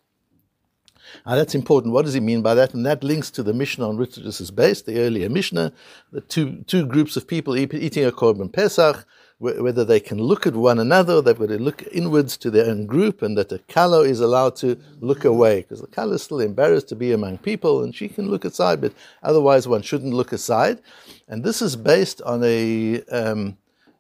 Now 1.26 1.36
that's 1.36 1.56
important. 1.56 1.94
What 1.94 2.06
does 2.06 2.14
he 2.14 2.20
mean 2.20 2.42
by 2.42 2.56
that? 2.56 2.74
And 2.74 2.86
that 2.86 3.04
links 3.04 3.32
to 3.32 3.44
the 3.44 3.54
Mishnah 3.54 3.88
on 3.88 3.98
which 3.98 4.16
this 4.16 4.42
is 4.42 4.52
based, 4.52 4.86
the 4.86 5.00
earlier 5.00 5.30
Mishnah, 5.30 5.72
the 6.12 6.22
two, 6.22 6.64
two 6.68 6.86
groups 6.86 7.16
of 7.16 7.28
people 7.28 7.56
eating 7.56 8.04
a 8.06 8.12
Korban 8.12 8.52
Pesach, 8.52 9.06
whether 9.38 9.84
they 9.84 10.00
can 10.00 10.18
look 10.18 10.48
at 10.48 10.56
one 10.56 10.80
another, 10.80 11.22
they've 11.22 11.38
got 11.38 11.50
to 11.50 11.60
look 11.60 11.84
inwards 11.92 12.38
to 12.38 12.50
their 12.50 12.68
own 12.68 12.86
group, 12.86 13.22
and 13.22 13.38
that 13.38 13.50
the 13.50 13.60
kalo 13.60 14.02
is 14.02 14.22
allowed 14.22 14.56
to 14.58 14.80
look 15.02 15.26
away, 15.26 15.62
because 15.62 15.82
the 15.82 15.88
kalo 15.88 16.14
is 16.14 16.24
still 16.24 16.40
embarrassed 16.40 16.88
to 16.90 16.96
be 16.96 17.12
among 17.12 17.40
people, 17.40 17.84
and 17.84 17.94
she 17.94 18.08
can 18.08 18.30
look 18.30 18.46
aside, 18.46 18.80
but 18.80 18.94
otherwise 19.22 19.68
one 19.68 19.82
shouldn't 19.82 20.14
look 20.14 20.32
aside. 20.32 20.82
And 21.28 21.44
this 21.44 21.62
is 21.62 21.76
based 21.76 22.22
on 22.22 22.44
a, 22.44 23.02
um, 23.06 23.58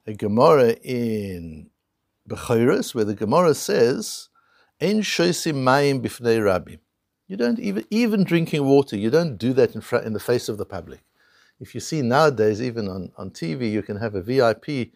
a 0.07 0.13
Gemara 0.13 0.77
in 0.83 1.69
Bechoros, 2.29 2.95
where 2.95 3.05
the 3.05 3.13
Gemara 3.13 3.53
says, 3.55 4.29
"En 4.79 5.01
shoisim 5.01 5.55
mayim 5.55 6.01
bifnei 6.01 6.43
rabbi." 6.43 6.77
You 7.27 7.37
don't 7.37 7.59
even 7.59 7.85
even 7.89 8.23
drinking 8.23 8.65
water. 8.65 8.95
You 8.95 9.09
don't 9.09 9.37
do 9.37 9.51
that 9.53 9.75
in 9.75 9.81
front 9.81 10.05
in 10.05 10.13
the 10.13 10.19
face 10.19 10.47
of 10.47 10.57
the 10.57 10.65
public. 10.65 11.03
If 11.59 11.73
you 11.73 11.81
see 11.81 12.01
nowadays, 12.01 12.61
even 12.61 12.87
on, 12.87 13.11
on 13.17 13.31
TV, 13.31 13.71
you 13.71 13.81
can 13.81 13.97
have 13.97 14.13
a 14.13 14.21
VIP 14.21 14.91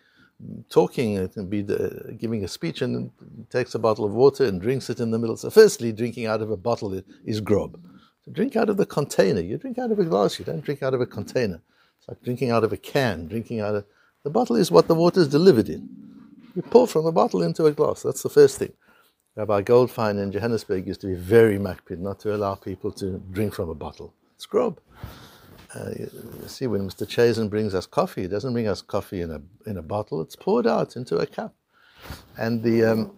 talking, 0.70 1.16
it 1.16 1.34
can 1.34 1.48
be 1.48 1.62
the, 1.62 2.16
giving 2.18 2.44
a 2.44 2.48
speech 2.48 2.82
and 2.82 3.12
takes 3.50 3.76
a 3.76 3.80
bottle 3.80 4.06
of 4.06 4.14
water 4.14 4.46
and 4.46 4.62
drinks 4.62 4.90
it 4.90 5.00
in 5.00 5.12
the 5.12 5.20
middle. 5.20 5.38
So, 5.38 5.50
firstly, 5.50 5.92
drinking 5.92 6.26
out 6.26 6.42
of 6.42 6.52
a 6.52 6.58
bottle 6.58 7.02
is 7.26 7.42
grob. 7.42 7.80
So 8.26 8.32
drink 8.32 8.56
out 8.56 8.70
of 8.70 8.78
the 8.78 8.86
container. 8.86 9.42
You 9.42 9.58
drink 9.58 9.78
out 9.78 9.92
of 9.92 10.00
a 10.00 10.06
glass, 10.06 10.40
you 10.40 10.46
don't 10.46 10.64
drink 10.64 10.84
out 10.84 10.94
of 10.94 11.02
a 11.02 11.06
container. 11.06 11.62
It's 11.98 12.08
like 12.08 12.22
drinking 12.22 12.52
out 12.52 12.64
of 12.64 12.74
a 12.74 12.78
can, 12.78 13.28
drinking 13.28 13.60
out 13.60 13.76
of 13.76 13.86
the 14.24 14.30
bottle 14.30 14.58
is 14.58 14.72
what 14.72 14.88
the 14.88 14.96
water 14.96 15.22
is 15.22 15.30
delivered 15.30 15.70
in. 15.70 15.90
You 16.56 16.62
pour 16.62 16.88
from 16.88 17.06
the 17.06 17.12
bottle 17.12 17.42
into 17.42 17.66
a 17.66 17.72
glass. 17.72 18.02
That's 18.02 18.24
the 18.24 18.30
first 18.30 18.58
thing. 18.58 18.74
Rabbi 19.36 19.62
Goldfein 19.62 20.22
in 20.22 20.32
Johannesburg 20.32 20.86
used 20.88 21.02
to 21.02 21.08
be 21.08 21.16
very 21.16 21.58
makpid 21.58 22.00
not 22.00 22.20
to 22.22 22.36
allow 22.36 22.56
people 22.56 22.92
to 22.94 23.22
drink 23.32 23.54
from 23.54 23.70
a 23.70 23.76
bottle. 23.76 24.14
It's 24.36 24.46
grob. 24.46 24.80
Uh, 25.76 25.92
you 25.98 26.48
see, 26.48 26.68
when 26.68 26.90
Mr. 26.90 27.06
Chazen 27.06 27.50
brings 27.50 27.76
us 27.76 27.86
coffee, 27.86 28.24
he 28.24 28.28
doesn't 28.28 28.54
bring 28.54 28.68
us 28.68 28.82
coffee 28.82 29.22
in 29.22 29.32
a 29.32 29.42
in 29.70 29.78
a 29.78 29.84
bottle. 29.84 30.22
It's 30.22 30.36
poured 30.36 30.66
out 30.66 30.96
into 30.96 31.18
a 31.18 31.28
cup, 31.28 31.54
and 32.38 32.64
the 32.64 32.84
um, 32.84 33.12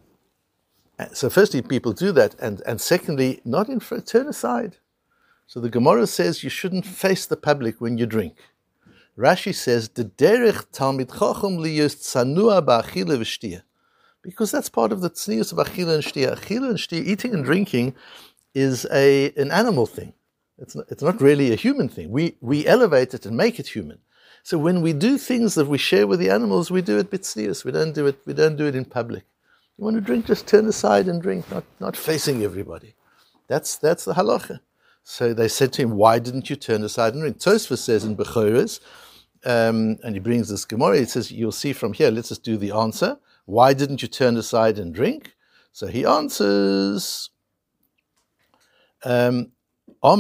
so 1.13 1.29
firstly, 1.29 1.61
people 1.61 1.93
do 1.93 2.11
that, 2.11 2.35
and 2.39 2.61
and 2.65 2.79
secondly, 2.81 3.41
not 3.45 3.69
in 3.69 3.79
front, 3.79 4.07
turn 4.07 4.27
aside. 4.27 4.77
So 5.47 5.59
the 5.59 5.69
Gemara 5.69 6.07
says 6.07 6.43
you 6.43 6.49
shouldn't 6.49 6.85
face 6.85 7.25
the 7.25 7.37
public 7.37 7.81
when 7.81 7.97
you 7.97 8.05
drink. 8.05 8.35
Rashi 9.17 9.53
says 9.53 9.89
the 9.89 10.05
because 14.23 14.51
that's 14.51 14.69
part 14.69 14.91
of 14.91 15.01
the 15.01 15.09
tznius 15.09 15.51
of 15.51 15.57
achila 15.57 15.95
and 15.95 16.03
shtia. 16.03 16.37
Achila 16.37 16.69
and 16.69 16.77
shtia, 16.77 17.05
eating 17.05 17.33
and 17.33 17.43
drinking, 17.43 17.95
is 18.53 18.85
a 18.91 19.31
an 19.33 19.51
animal 19.51 19.85
thing. 19.85 20.13
It's 20.61 20.75
not, 20.75 20.85
it's 20.89 21.03
not 21.03 21.19
really 21.19 21.51
a 21.51 21.55
human 21.55 21.89
thing. 21.89 22.11
We, 22.11 22.37
we 22.39 22.67
elevate 22.67 23.13
it 23.13 23.25
and 23.25 23.35
make 23.35 23.59
it 23.59 23.67
human. 23.69 23.97
So 24.43 24.57
when 24.57 24.81
we 24.81 24.93
do 24.93 25.17
things 25.17 25.55
that 25.55 25.67
we 25.67 25.77
share 25.77 26.07
with 26.07 26.19
the 26.19 26.29
animals, 26.29 26.71
we 26.71 26.81
do 26.81 26.97
it 26.99 27.11
bitznius. 27.11 27.65
We 27.65 27.71
don't 27.71 27.93
do 27.93 28.05
it. 28.07 28.19
We 28.25 28.33
don't 28.33 28.55
do 28.55 28.67
it 28.67 28.75
in 28.75 28.85
public. 28.85 29.25
You 29.77 29.85
want 29.85 29.95
to 29.95 30.01
drink, 30.01 30.27
just 30.27 30.47
turn 30.47 30.67
aside 30.67 31.07
and 31.07 31.21
drink, 31.21 31.49
not, 31.51 31.63
not 31.79 31.97
facing 31.97 32.43
everybody. 32.43 32.95
That's 33.47 33.75
that's 33.77 34.05
the 34.05 34.13
halacha. 34.13 34.59
So 35.03 35.33
they 35.33 35.47
said 35.47 35.73
to 35.73 35.81
him, 35.81 35.91
"Why 35.91 36.19
didn't 36.19 36.49
you 36.49 36.55
turn 36.55 36.83
aside 36.83 37.13
and 37.13 37.21
drink?" 37.21 37.37
Tosfos 37.37 37.79
says 37.79 38.05
in 38.05 38.15
Bechoros, 38.15 38.79
um, 39.45 39.97
and 40.03 40.15
he 40.15 40.19
brings 40.19 40.49
this 40.49 40.65
Gemara. 40.65 40.99
He 40.99 41.05
says, 41.05 41.31
"You'll 41.31 41.51
see 41.51 41.73
from 41.73 41.93
here. 41.93 42.11
Let's 42.11 42.29
just 42.29 42.43
do 42.43 42.57
the 42.57 42.71
answer. 42.71 43.17
Why 43.45 43.73
didn't 43.73 44.01
you 44.01 44.07
turn 44.07 44.37
aside 44.37 44.77
and 44.79 44.93
drink?" 44.93 45.33
So 45.71 45.87
he 45.87 46.05
answers. 46.05 47.29
Um, 49.03 49.51
our 50.03 50.17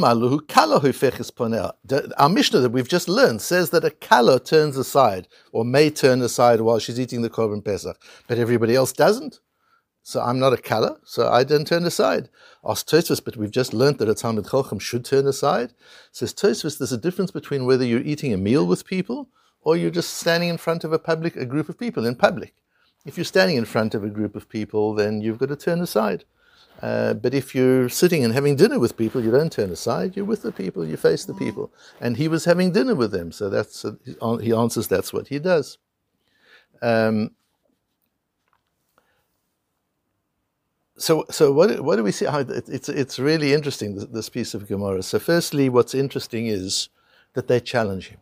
Mishnah 2.29 2.59
that 2.59 2.71
we've 2.71 2.87
just 2.87 3.09
learned 3.09 3.41
says 3.41 3.71
that 3.71 3.83
a 3.83 3.89
kala 3.89 4.39
turns 4.39 4.77
aside 4.77 5.27
or 5.51 5.65
may 5.65 5.89
turn 5.89 6.21
aside 6.21 6.61
while 6.61 6.77
she's 6.77 6.99
eating 6.99 7.23
the 7.23 7.31
korban 7.31 7.65
pesach, 7.65 7.99
but 8.27 8.37
everybody 8.37 8.75
else 8.75 8.93
doesn't. 8.93 9.39
so 10.03 10.21
I'm 10.21 10.39
not 10.39 10.53
a 10.53 10.57
kala, 10.57 10.97
so 11.03 11.29
I 11.29 11.43
don't 11.43 11.65
turn 11.65 11.85
aside. 11.85 12.29
Ask 12.63 12.87
Tosfos, 12.87 13.23
but 13.23 13.37
we've 13.37 13.51
just 13.51 13.73
learned 13.73 13.99
that 13.99 14.09
a 14.09 14.15
Talmud 14.15 14.45
Chochem 14.45 14.79
should 14.79 15.05
turn 15.05 15.27
aside. 15.27 15.73
Says 16.11 16.33
Tosfos, 16.33 16.77
there's 16.77 16.91
a 16.91 16.97
difference 16.97 17.31
between 17.31 17.65
whether 17.65 17.85
you're 17.85 18.01
eating 18.01 18.33
a 18.33 18.37
meal 18.37 18.65
with 18.65 18.85
people 18.85 19.29
or 19.61 19.77
you're 19.77 19.91
just 19.91 20.15
standing 20.15 20.49
in 20.49 20.57
front 20.57 20.83
of 20.83 20.93
a 20.93 20.99
public, 20.99 21.35
a 21.35 21.45
group 21.45 21.69
of 21.69 21.79
people 21.79 22.05
in 22.05 22.15
public. 22.15 22.53
If 23.05 23.17
you're 23.17 23.25
standing 23.25 23.57
in 23.57 23.65
front 23.65 23.95
of 23.95 24.03
a 24.03 24.09
group 24.09 24.35
of 24.35 24.49
people, 24.49 24.93
then 24.93 25.21
you've 25.21 25.39
got 25.39 25.49
to 25.49 25.55
turn 25.55 25.81
aside. 25.81 26.25
Uh, 26.81 27.13
but 27.13 27.33
if 27.33 27.53
you're 27.53 27.89
sitting 27.89 28.23
and 28.23 28.33
having 28.33 28.55
dinner 28.55 28.79
with 28.79 28.97
people, 28.97 29.23
you 29.23 29.29
don't 29.29 29.51
turn 29.51 29.69
aside. 29.69 30.15
You're 30.15 30.25
with 30.25 30.41
the 30.41 30.51
people. 30.51 30.85
You 30.85 30.97
face 30.97 31.25
the 31.25 31.33
people. 31.35 31.71
And 31.99 32.17
he 32.17 32.27
was 32.27 32.45
having 32.45 32.71
dinner 32.71 32.95
with 32.95 33.11
them, 33.11 33.31
so 33.31 33.49
that's 33.49 33.85
uh, 33.85 34.37
he 34.37 34.51
answers. 34.51 34.87
That's 34.87 35.13
what 35.13 35.27
he 35.27 35.37
does. 35.37 35.77
Um, 36.81 37.31
so, 40.97 41.25
so 41.29 41.51
what, 41.51 41.81
what 41.81 41.95
do 41.97 42.03
we 42.03 42.11
see? 42.11 42.25
It's, 42.27 42.89
it's 42.89 43.19
really 43.19 43.53
interesting, 43.53 43.95
this 44.11 44.29
piece 44.29 44.53
of 44.53 44.67
Gemara. 44.67 45.03
So, 45.03 45.19
firstly, 45.19 45.69
what's 45.69 45.93
interesting 45.93 46.47
is 46.47 46.89
that 47.33 47.47
they 47.47 47.59
challenge 47.59 48.09
him. 48.09 48.19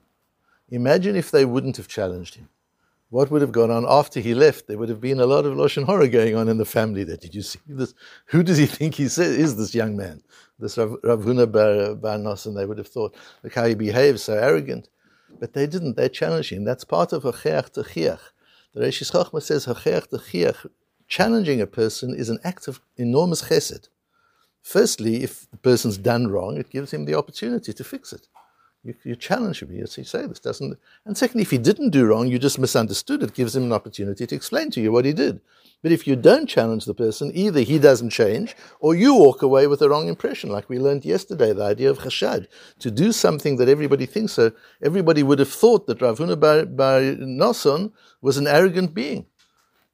Imagine 0.70 1.16
if 1.16 1.32
they 1.32 1.46
wouldn't 1.46 1.78
have 1.78 1.88
challenged 1.88 2.36
him. 2.36 2.50
What 3.10 3.32
would 3.32 3.42
have 3.42 3.52
gone 3.52 3.72
on 3.72 3.86
after 3.88 4.20
he 4.20 4.36
left? 4.36 4.68
There 4.68 4.78
would 4.78 4.90
have 4.90 5.02
been 5.02 5.20
a 5.20 5.26
lot 5.26 5.46
of 5.46 5.56
Lashon 5.56 5.88
Hara 5.88 6.08
going 6.08 6.36
on 6.36 6.48
in 6.48 6.58
the 6.58 6.66
family 6.66 7.04
there. 7.04 7.18
Did 7.18 7.34
you 7.34 7.42
see 7.42 7.60
this? 7.68 7.96
Who 8.28 8.44
does 8.44 8.58
he 8.58 8.68
think 8.68 8.96
he 8.96 9.06
is, 9.06 9.16
this 9.16 9.74
young 9.74 9.98
man? 9.98 10.22
This 10.60 10.78
Rav, 10.78 10.92
Huna 11.02 11.52
Bar, 11.52 11.96
Bar 11.96 12.16
And 12.16 12.58
they 12.58 12.66
would 12.66 12.78
have 12.78 12.88
thought, 12.88 13.16
look 13.44 13.56
how 13.56 13.66
he 13.66 13.74
behaves, 13.74 14.24
so 14.24 14.36
arrogant. 14.36 14.90
But 15.40 15.54
they 15.54 15.66
didn't. 15.66 15.98
They 15.98 16.10
challenged 16.10 16.52
him. 16.52 16.66
That's 16.66 16.84
part 16.84 17.12
of 17.12 17.24
Hacheach 17.24 17.72
Techiach. 17.72 18.20
The 18.76 18.82
Reish 18.82 19.12
Chachma 19.12 19.42
says 19.42 19.66
Hacheach 19.66 20.10
Techiach 20.10 20.68
challenging 21.10 21.60
a 21.60 21.68
person 21.68 22.14
is 22.14 22.30
an 22.30 22.40
act 22.44 22.68
of 22.68 22.80
enormous 22.96 23.50
chesed. 23.50 23.90
Firstly, 24.62 25.24
if 25.24 25.50
the 25.50 25.58
person's 25.58 25.98
done 25.98 26.28
wrong, 26.28 26.58
it 26.58 26.70
gives 26.70 26.94
him 26.94 27.06
the 27.06 27.16
opportunity 27.16 27.74
to 27.74 27.84
fix 27.84 28.14
it. 28.14 28.28
You, 28.90 28.96
you 29.04 29.16
challenge 29.16 29.62
him. 29.62 29.72
You 29.72 29.86
say 29.86 30.26
this 30.26 30.40
doesn't. 30.40 30.80
And 31.06 31.16
secondly, 31.16 31.44
if 31.44 31.52
he 31.52 31.60
didn't 31.60 31.92
do 31.92 32.06
wrong, 32.08 32.28
you 32.28 32.40
just 32.40 32.58
misunderstood. 32.58 33.22
It 33.22 33.36
gives 33.36 33.56
him 33.56 33.64
an 33.64 33.74
opportunity 33.74 34.26
to 34.26 34.36
explain 34.36 34.72
to 34.72 34.82
you 34.82 34.92
what 34.92 35.06
he 35.06 35.14
did. 35.14 35.42
But 35.84 35.92
if 35.92 36.08
you 36.08 36.16
don't 36.16 36.48
challenge 36.50 36.86
the 36.86 36.96
person, 36.96 37.32
either 37.36 37.62
he 37.62 37.78
doesn't 37.78 38.10
change 38.10 38.56
or 38.80 38.96
you 38.96 39.14
walk 39.14 39.44
away 39.44 39.68
with 39.68 39.80
the 39.80 39.90
wrong 39.90 40.08
impression, 40.08 40.50
like 40.50 40.70
we 40.70 40.80
learned 40.80 41.06
yesterday, 41.06 41.54
the 41.54 41.64
idea 41.64 41.90
of 41.92 42.00
chashad, 42.00 42.48
to 42.80 42.90
do 42.90 43.12
something 43.12 43.58
that 43.58 43.70
everybody 43.70 44.08
thinks 44.08 44.34
so. 44.34 44.52
Everybody 44.82 45.22
would 45.22 45.38
have 45.38 45.54
thought 45.54 45.86
that 45.86 46.02
Rav 46.02 46.18
Huna 46.18 46.40
Bar, 46.40 46.66
Bar 46.66 47.92
was 48.22 48.38
an 48.38 48.48
arrogant 48.48 48.96
being. 48.96 49.28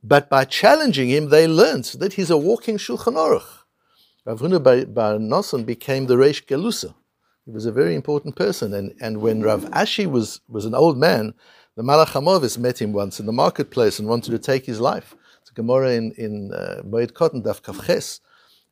But 0.02 0.30
by 0.30 0.46
challenging 0.46 1.10
him, 1.10 1.30
they 1.30 1.48
learned 1.48 1.86
that 2.00 2.14
he's 2.14 2.30
a 2.30 2.38
walking 2.38 2.78
Shulchan 2.78 3.16
Aruch. 3.16 3.66
Rav 4.26 4.40
Huna 4.40 4.64
Bar, 4.64 4.86
Bar 4.86 5.64
became 5.64 6.06
the 6.06 6.16
Reish 6.16 6.46
Gelusa. 6.46 6.94
He 7.46 7.52
was 7.52 7.68
a 7.68 7.72
very 7.72 7.94
important 7.94 8.36
person. 8.36 8.74
And, 8.74 8.96
and 9.00 9.22
when 9.22 9.42
Rav 9.42 9.66
Ashi 9.66 10.10
was, 10.10 10.42
was 10.48 10.66
an 10.66 10.74
old 10.74 10.98
man, 10.98 11.36
the 11.76 11.84
Malach 11.84 12.08
Hamovis 12.08 12.58
met 12.58 12.82
him 12.82 12.92
once 12.92 13.20
in 13.20 13.28
the 13.28 13.32
marketplace 13.32 14.00
and 14.00 14.08
wanted 14.08 14.32
to 14.32 14.40
take 14.40 14.66
his 14.66 14.80
life. 14.80 15.16
It's 15.42 15.52
a 15.52 15.54
Gemara 15.54 15.92
in, 15.92 16.12
in 16.14 16.52
uh, 16.52 16.82
Moed 16.84 17.12
Katan, 17.12 17.44
Daf 17.44 17.62
Kaf 17.62 17.86
Ches. 17.86 18.20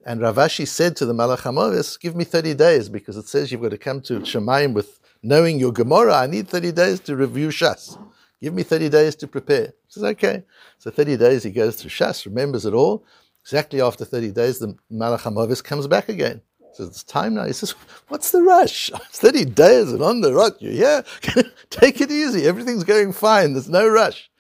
And 0.06 0.22
Rav 0.22 0.38
Ashi 0.38 0.68
said 0.68 0.96
to 0.98 1.06
the 1.06 1.14
Malach 1.14 1.42
Hamovis, 1.42 2.00
give 2.00 2.16
me 2.16 2.24
30 2.24 2.56
days 2.56 2.90
because 2.90 3.16
it 3.16 3.28
says 3.28 3.52
you've 3.52 3.62
got 3.62 3.72
to 3.72 3.78
come 3.78 4.02
to 4.02 4.22
Shemayim 4.22 4.74
with 4.74 5.00
knowing 5.22 5.60
your 5.60 5.72
Gemara. 5.72 6.16
I 6.16 6.28
need 6.28 6.48
30 6.48 6.72
days 6.72 7.00
to 7.02 7.16
review 7.16 7.50
Shas. 7.50 7.98
Give 8.42 8.56
me 8.56 8.64
30 8.64 8.90
days 8.90 9.16
to 9.18 9.28
prepare. 9.28 9.68
He 9.68 9.90
says, 9.90 10.04
okay. 10.04 10.44
So 10.80 10.90
30 10.90 11.18
days 11.18 11.44
he 11.44 11.52
goes 11.52 11.76
through 11.76 11.92
Shas, 11.92 12.26
remembers 12.26 12.66
it 12.66 12.74
all. 12.74 13.06
Exactly 13.44 13.82
after 13.82 14.04
30 14.04 14.32
days, 14.32 14.60
the 14.60 14.76
Malach 14.92 15.20
HaMavis 15.20 15.64
comes 15.64 15.86
back 15.86 16.10
again. 16.10 16.42
Says, 16.74 16.88
it's 16.88 17.04
time 17.04 17.36
now. 17.36 17.46
He 17.46 17.54
says, 17.54 17.72
what's 18.08 18.32
the 18.32 18.42
rush? 18.42 18.90
30 19.12 19.46
days 19.46 19.92
and 19.92 20.02
on 20.02 20.22
the 20.22 20.34
rot. 20.34 20.62
You 20.62 20.72
here? 20.72 21.04
Take 21.70 22.02
it 22.02 22.10
easy. 22.10 22.48
Everything's 22.48 22.84
going 22.84 23.14
fine. 23.14 23.54
There's 23.54 23.70
no 23.70 23.88
rush. 23.88 24.32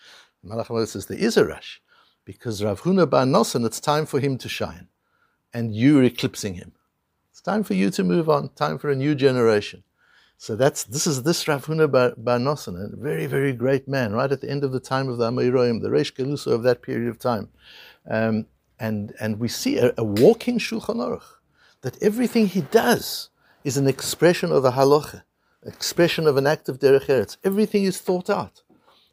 Malach 0.46 0.88
says, 0.88 1.06
there 1.06 1.18
is 1.18 1.38
a 1.38 1.46
rush 1.46 1.82
because 2.26 2.64
Rav 2.64 2.82
Huna 2.82 3.10
Bar 3.10 3.26
Nosson, 3.26 3.66
it's 3.66 3.80
time 3.80 4.06
for 4.06 4.20
him 4.20 4.38
to 4.40 4.50
shine. 4.50 4.88
And 5.54 5.76
you're 5.76 6.04
eclipsing 6.04 6.56
him. 6.56 6.72
It's 7.30 7.42
time 7.42 7.64
for 7.64 7.76
you 7.76 7.92
to 7.92 8.04
move 8.04 8.30
on. 8.30 8.50
Time 8.56 8.78
for 8.80 8.90
a 8.90 8.96
new 8.96 9.14
generation. 9.14 9.84
So 10.38 10.56
that's 10.56 10.84
this 10.84 11.08
is 11.08 11.24
this 11.24 11.48
Rav 11.48 11.66
Huna 11.68 11.90
Bar, 11.90 12.16
Bar 12.18 12.38
Nosson, 12.38 12.76
a 12.76 12.98
very 12.98 13.28
very 13.28 13.54
great 13.54 13.88
man, 13.88 14.12
right 14.12 14.30
at 14.30 14.42
the 14.42 14.50
end 14.50 14.66
of 14.66 14.74
the 14.74 14.80
time 14.80 15.08
of 15.08 15.18
the 15.18 15.32
Amoraim, 15.32 15.82
the 15.82 15.88
Reish 15.88 16.14
Gelusa 16.14 16.48
of 16.48 16.64
that 16.64 16.82
period 16.82 17.08
of 17.08 17.18
time, 17.18 17.48
um, 18.10 18.46
and 18.78 19.14
and 19.22 19.40
we 19.40 19.48
see 19.48 19.78
a, 19.78 19.94
a 19.98 20.04
walking 20.04 20.60
Shulchan 20.60 20.98
Aruch 20.98 21.22
that 21.84 22.02
everything 22.02 22.48
he 22.48 22.62
does 22.62 23.30
is 23.64 23.78
an 23.78 23.88
expression 23.88 24.52
of 24.52 24.66
a 24.66 24.72
halacha, 24.72 25.22
expression 25.66 26.26
of 26.26 26.36
an 26.38 26.48
act 26.48 26.68
of 26.68 26.80
derech 26.80 27.06
eretz. 27.06 27.38
Everything 27.44 27.84
is 27.84 28.00
thought 28.00 28.30
out, 28.30 28.64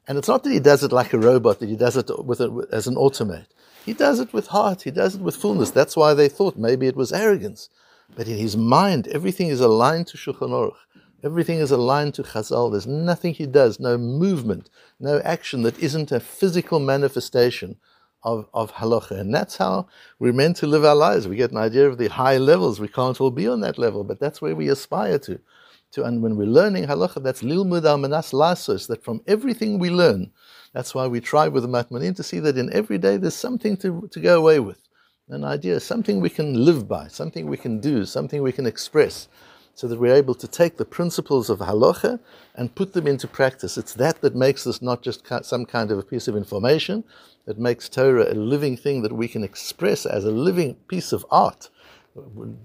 and 0.09 0.17
it's 0.17 0.29
not 0.29 0.43
that 0.45 0.53
he 0.53 0.61
does 0.61 0.83
it 0.83 0.93
like 0.93 1.13
a 1.13 1.19
robot, 1.19 1.59
that 1.59 1.69
he 1.69 1.77
does 1.77 1.97
it 1.97 2.09
with 2.25 2.41
a, 2.41 2.67
as 2.73 2.87
an 2.87 2.95
automate. 2.95 3.49
He 3.85 3.93
does 3.93 4.21
it 4.21 4.33
with 4.33 4.49
heart. 4.49 4.83
He 4.83 4.91
does 4.91 5.17
it 5.17 5.21
with 5.21 5.37
fullness. 5.37 5.71
That's 5.71 5.97
why 5.97 6.15
they 6.15 6.29
thought 6.29 6.57
maybe 6.57 6.87
it 6.87 6.97
was 6.97 7.13
arrogance, 7.13 7.69
but 8.17 8.29
in 8.29 8.39
his 8.39 8.57
mind, 8.57 9.09
everything 9.09 9.49
is 9.49 9.61
aligned 9.61 10.07
to 10.09 10.17
Shulchan 10.17 10.51
Aruch. 10.51 10.75
Everything 11.23 11.59
is 11.59 11.71
aligned 11.71 12.15
to 12.15 12.23
Chazal. 12.23 12.71
There's 12.71 12.87
nothing 12.87 13.35
he 13.35 13.47
does, 13.47 13.79
no 13.79 13.99
movement, 13.99 14.71
no 14.99 15.19
action 15.21 15.63
that 15.63 15.79
isn't 15.79 16.13
a 16.13 16.21
physical 16.21 16.81
manifestation 16.81 17.77
of, 18.23 18.47
of 18.53 18.73
halacha. 18.73 19.13
And 19.13 19.35
that's 19.35 19.57
how 19.57 19.87
we're 20.19 20.33
meant 20.33 20.57
to 20.57 20.67
live 20.67 20.85
our 20.85 20.95
lives. 20.95 21.27
We 21.27 21.37
get 21.37 21.51
an 21.51 21.57
idea 21.57 21.89
of 21.89 21.99
the 21.99 22.09
high 22.09 22.39
levels. 22.39 22.81
We 22.81 22.89
can't 22.89 23.21
all 23.21 23.31
be 23.31 23.49
on 23.49 23.61
that 23.61 23.79
level, 23.79 24.05
but 24.05 24.21
that's 24.21 24.43
where 24.43 24.55
we 24.55 24.69
aspire 24.69 25.19
to. 25.21 25.41
to 25.93 26.05
and 26.05 26.23
when 26.23 26.37
we're 26.37 26.47
learning 26.47 26.87
halacha, 26.87 27.23
that's 27.23 27.43
lilmud 27.43 28.01
manas 28.01 28.33
lasos, 28.33 28.87
that 28.89 29.03
from 29.03 29.23
everything 29.27 29.79
we 29.79 29.91
learn, 29.91 30.31
that's 30.73 30.95
why 30.95 31.07
we 31.07 31.21
try 31.21 31.49
with 31.49 31.63
the 31.63 31.69
matmanim 31.69 32.15
to 32.17 32.23
see 32.23 32.41
that 32.41 32.57
in 32.57 32.73
every 32.73 32.99
day 32.99 33.17
there's 33.17 33.35
something 33.35 33.77
to, 33.79 34.09
to 34.13 34.21
go 34.21 34.39
away 34.39 34.61
with. 34.61 34.79
An 35.29 35.45
idea, 35.45 35.79
something 35.79 36.21
we 36.21 36.29
can 36.29 36.65
live 36.65 36.89
by, 36.89 37.07
something 37.07 37.47
we 37.47 37.57
can 37.57 37.79
do, 37.79 38.05
something 38.05 38.43
we 38.43 38.51
can 38.51 38.67
express 38.67 39.29
so 39.81 39.89
that 39.89 39.99
we're 39.99 40.15
able 40.15 40.35
to 40.35 40.47
take 40.47 40.77
the 40.77 40.85
principles 40.85 41.49
of 41.49 41.59
halacha 41.61 42.21
and 42.55 42.75
put 42.75 42.93
them 42.93 43.07
into 43.07 43.27
practice. 43.27 43.79
It's 43.79 43.95
that 43.95 44.21
that 44.21 44.35
makes 44.35 44.65
this 44.65 44.83
not 44.83 45.01
just 45.01 45.27
some 45.43 45.65
kind 45.65 45.91
of 45.91 45.99
a 45.99 46.03
piece 46.03 46.29
of 46.29 46.37
information, 46.37 47.03
it 47.47 47.59
makes 47.59 47.89
Torah 47.89 48.31
a 48.31 48.35
living 48.35 48.77
thing 48.77 49.01
that 49.01 49.15
we 49.15 49.27
can 49.27 49.43
express 49.43 50.05
as 50.05 50.27
a 50.27 50.31
living 50.31 50.75
piece 50.87 51.15
of 51.15 51.25
art, 51.31 51.71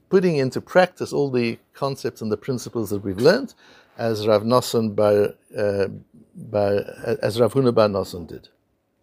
putting 0.10 0.36
into 0.36 0.60
practice 0.60 1.14
all 1.14 1.32
the 1.32 1.58
concepts 1.74 2.22
and 2.22 2.30
the 2.30 2.36
principles 2.36 2.90
that 2.90 3.02
we've 3.06 3.26
learned, 3.30 3.54
as 3.98 4.28
Rav 4.28 4.44
Nosson 4.44 4.94
by, 4.94 5.14
uh, 5.58 5.88
by 6.36 6.80
as 7.22 7.40
Rav 7.40 7.54
Huna 7.54 7.74
Bar 7.74 7.88
Nosson 7.88 8.28
did. 8.28 8.50